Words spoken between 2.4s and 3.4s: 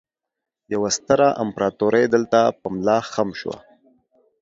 په ملا خم